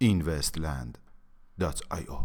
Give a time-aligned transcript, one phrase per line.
[0.00, 2.18] investland.io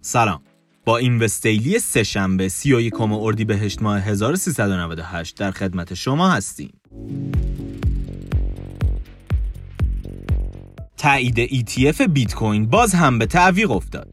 [0.00, 0.42] سلام
[0.84, 6.80] با این وستیلی سه شنبه 31 اردیبهشت ماه 1398 در خدمت شما هستیم.
[11.06, 14.08] تایید ETF بیت کوین باز هم به تعویق افتاد.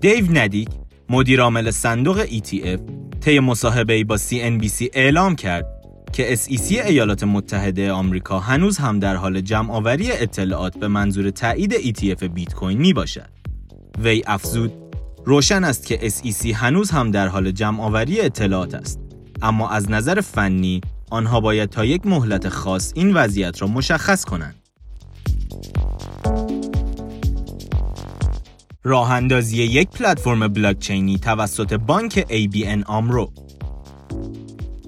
[0.00, 0.68] دیو ندیک
[1.08, 2.80] مدیر عامل صندوق ETF
[3.20, 5.66] طی مصاحبه‌ای با CNBC اعلام کرد
[6.12, 11.74] که SEC ایالات متحده آمریکا هنوز هم در حال جمع آوری اطلاعات به منظور تایید
[11.74, 13.28] ETF بیت کوین می باشد.
[13.98, 14.72] وی افزود
[15.24, 19.00] روشن است که SEC هنوز هم در حال جمع آوری اطلاعات است
[19.42, 20.80] اما از نظر فنی
[21.10, 24.63] آنها باید تا یک مهلت خاص این وضعیت را مشخص کنند.
[28.86, 33.32] راه اندازی یک پلتفرم بلاکچینی توسط بانک ABN آمرو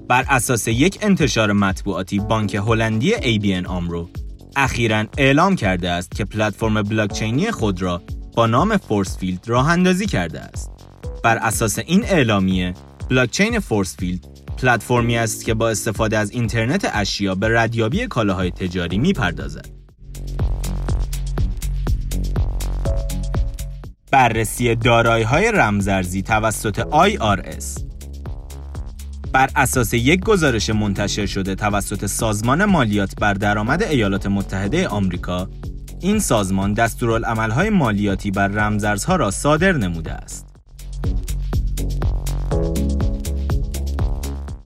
[0.07, 4.09] بر اساس یک انتشار مطبوعاتی بانک هلندی ABN آمرو
[4.55, 8.01] اخیرا اعلام کرده است که پلتفرم بلاکچینی خود را
[8.35, 10.71] با نام فورسفیلد راه اندازی کرده است.
[11.23, 12.73] بر اساس این اعلامیه،
[13.09, 14.25] بلاکچین فورسفیلد
[14.57, 19.76] پلتفرمی است که با استفاده از اینترنت اشیا به ردیابی کالاهای تجاری می‌پردازد.
[24.11, 27.81] بررسی دارایی‌های رمزارزی توسط IRS
[29.33, 35.49] بر اساس یک گزارش منتشر شده توسط سازمان مالیات بر درآمد ایالات متحده آمریکا
[36.01, 40.47] این سازمان دستورالعملهای مالیاتی بر رمزارزها را صادر نموده است.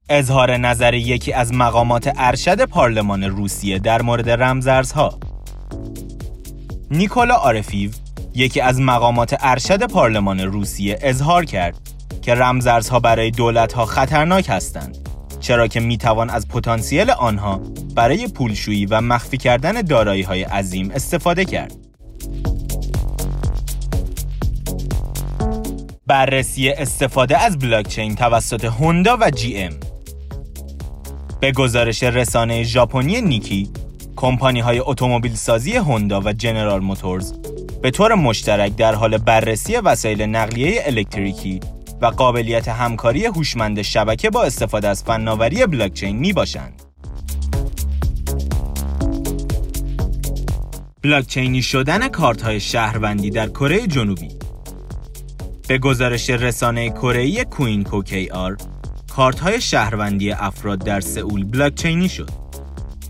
[0.10, 5.20] اظهار نظر یکی از مقامات ارشد پارلمان روسیه در مورد رمزارزها
[6.92, 7.92] نیکولا آرفیو
[8.36, 11.78] یکی از مقامات ارشد پارلمان روسیه اظهار کرد
[12.22, 14.98] که رمزارزها برای دولتها خطرناک هستند
[15.40, 17.62] چرا که می‌توان از پتانسیل آنها
[17.96, 21.74] برای پولشویی و مخفی کردن دارایی های عظیم استفاده کرد.
[26.08, 29.74] بررسی استفاده از بلاکچین توسط هوندا و جی ام
[31.40, 33.70] به گزارش رسانه ژاپنی نیکی
[34.16, 37.34] کمپانی های اتومبیل سازی هوندا و جنرال موتورز
[37.82, 41.60] به طور مشترک در حال بررسی وسایل نقلیه الکتریکی
[42.02, 46.82] و قابلیت همکاری هوشمند شبکه با استفاده از فناوری بلاکچین می باشند.
[51.04, 54.30] بلاکچینی شدن کارت های شهروندی در کره جنوبی
[55.68, 58.58] به گزارش رسانه کره کوین کوکی آر
[59.16, 62.30] کارت های شهروندی افراد در سئول بلاکچینی شد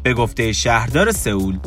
[0.03, 1.59] به گفته شهردار سئول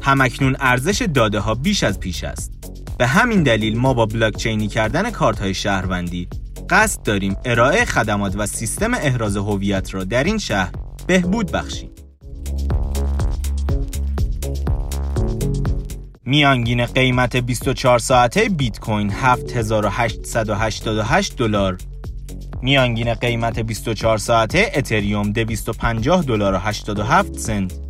[0.00, 2.52] همکنون ارزش داده ها بیش از پیش است.
[2.98, 6.28] به همین دلیل ما با بلاکچینی کردن کارت های شهروندی
[6.70, 10.72] قصد داریم ارائه خدمات و سیستم احراز هویت را در این شهر
[11.06, 11.90] بهبود بخشیم.
[16.24, 21.78] میانگین قیمت 24 ساعته بیت کوین 7888 دلار.
[22.62, 27.89] میانگین قیمت 24 ساعته اتریوم 250 دلار و 87 سنت.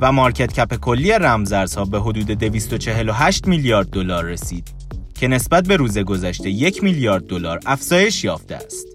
[0.00, 4.74] و مارکت کپ کلی رمزارزها به حدود 248 میلیارد دلار رسید.
[5.14, 8.86] که نسبت به روز گذشته یک میلیارد دلار افزایش یافته است.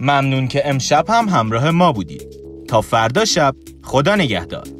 [0.00, 2.26] ممنون که امشب هم همراه ما بودید.
[2.68, 4.75] تا فردا شب خدا نگهدار.